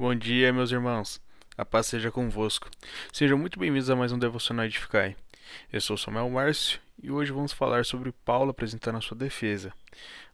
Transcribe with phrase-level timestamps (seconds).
[0.00, 1.20] Bom dia, meus irmãos.
[1.58, 2.70] A paz seja convosco.
[3.12, 5.14] Sejam muito bem-vindos a mais um Devocional Edificai.
[5.70, 9.74] Eu sou Samuel Márcio e hoje vamos falar sobre Paulo apresentando a sua defesa,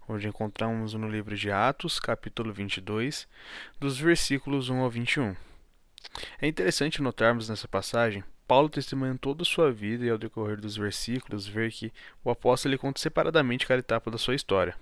[0.08, 3.26] onde encontramos no livro de Atos, capítulo 22,
[3.80, 5.34] dos versículos 1 ao 21.
[6.40, 10.76] É interessante notarmos nessa passagem Paulo testemunhando toda a sua vida e ao decorrer dos
[10.76, 11.92] versículos ver que
[12.22, 14.76] o apóstolo conta separadamente cada etapa da sua história.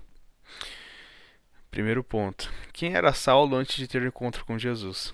[1.74, 2.52] Primeiro ponto.
[2.72, 5.12] Quem era Saulo antes de ter o encontro com Jesus?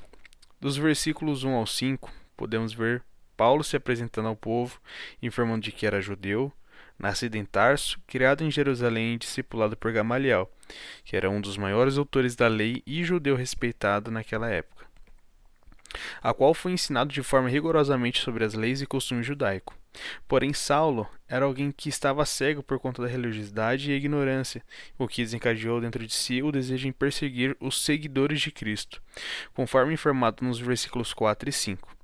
[0.60, 3.02] Dos versículos 1 ao 5, podemos ver
[3.34, 4.78] Paulo se apresentando ao povo,
[5.22, 6.52] informando de que era judeu,
[6.98, 10.52] nascido em Tarso, criado em Jerusalém e discipulado por Gamaliel,
[11.02, 14.84] que era um dos maiores autores da lei e judeu respeitado naquela época,
[16.20, 19.79] a qual foi ensinado de forma rigorosamente sobre as leis e costumes judaicos.
[20.28, 24.62] Porém, Saulo era alguém que estava cego por conta da religiosidade e ignorância,
[24.98, 29.02] o que desencadeou dentro de si o desejo em perseguir os seguidores de Cristo,
[29.52, 31.96] conforme informado nos versículos 4 e 5.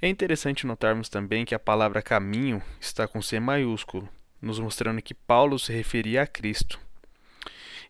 [0.00, 4.08] É interessante notarmos também que a palavra caminho está com C maiúsculo,
[4.40, 6.78] nos mostrando que Paulo se referia a Cristo.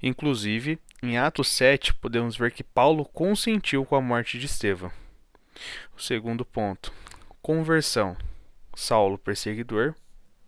[0.03, 4.93] Inclusive, em Atos 7, podemos ver que Paulo consentiu com a morte de Estevão.
[5.97, 6.93] O segundo ponto:
[7.43, 8.17] conversão.
[8.75, 9.95] Saulo perseguidor,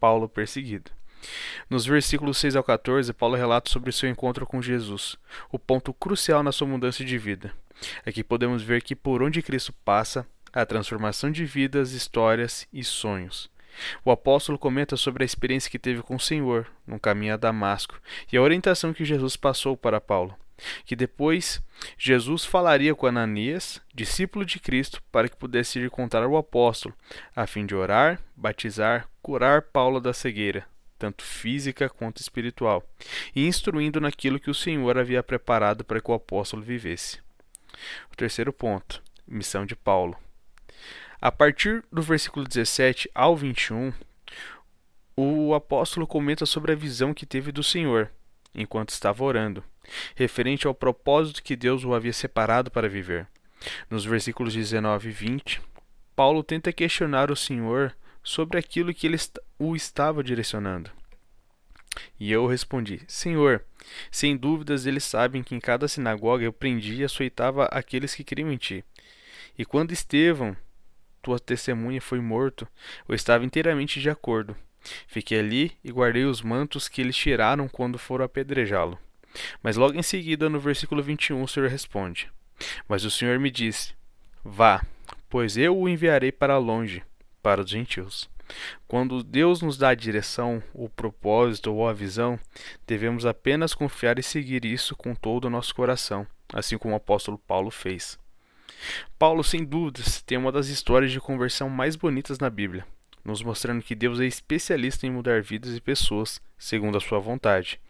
[0.00, 0.90] Paulo perseguido.
[1.68, 5.16] Nos versículos 6 ao 14, Paulo relata sobre seu encontro com Jesus,
[5.50, 7.52] o ponto crucial na sua mudança de vida.
[8.04, 13.50] Aqui podemos ver que por onde Cristo passa, há transformação de vidas, histórias e sonhos.
[14.04, 18.00] O apóstolo comenta sobre a experiência que teve com o Senhor no caminho a Damasco
[18.32, 20.34] e a orientação que Jesus passou para Paulo
[20.84, 21.62] que depois
[21.98, 26.94] Jesus falaria com Ananias, discípulo de Cristo, para que pudesse ir encontrar o apóstolo,
[27.34, 30.66] a fim de orar, batizar, curar Paulo da cegueira,
[30.98, 32.82] tanto física quanto espiritual,
[33.34, 37.20] e instruindo naquilo que o Senhor havia preparado para que o apóstolo vivesse.
[38.10, 40.16] O terceiro ponto, missão de Paulo.
[41.20, 43.92] A partir do versículo 17 ao 21,
[45.16, 48.10] o apóstolo comenta sobre a visão que teve do Senhor
[48.54, 49.62] enquanto estava orando
[50.14, 53.26] referente ao propósito que Deus o havia separado para viver.
[53.90, 55.60] Nos versículos 19 e 20,
[56.14, 59.16] Paulo tenta questionar o Senhor sobre aquilo que ele
[59.58, 60.90] o estava direcionando.
[62.20, 63.64] E eu respondi: Senhor,
[64.10, 68.52] sem dúvidas eles sabem que em cada sinagoga eu prendia e açoitava aqueles que criam
[68.52, 68.84] em ti.
[69.58, 70.54] E quando Estevão,
[71.22, 72.68] tua testemunha, foi morto,
[73.08, 74.54] eu estava inteiramente de acordo.
[75.06, 78.98] Fiquei ali e guardei os mantos que eles tiraram quando foram apedrejá-lo.
[79.62, 82.30] Mas logo em seguida, no versículo 21, o Senhor responde:
[82.88, 83.94] Mas o Senhor me disse:
[84.44, 84.84] Vá,
[85.28, 87.02] pois eu o enviarei para longe,
[87.42, 88.28] para os gentios.
[88.86, 92.38] Quando Deus nos dá a direção, o propósito ou a visão,
[92.86, 97.38] devemos apenas confiar e seguir isso com todo o nosso coração, assim como o apóstolo
[97.38, 98.18] Paulo fez.
[99.18, 102.86] Paulo, sem dúvidas, tem uma das histórias de conversão mais bonitas na Bíblia,
[103.26, 107.80] nos mostrando que Deus é especialista em mudar vidas e pessoas segundo a sua vontade.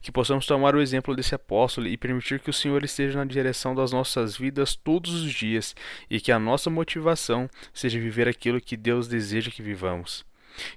[0.00, 3.74] Que possamos tomar o exemplo desse apóstolo e permitir que o Senhor esteja na direção
[3.74, 5.74] das nossas vidas todos os dias
[6.08, 10.24] e que a nossa motivação seja viver aquilo que Deus deseja que vivamos.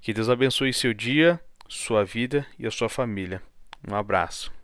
[0.01, 3.41] Que Deus abençoe seu dia, sua vida e a sua família.
[3.88, 4.56] Um abraço.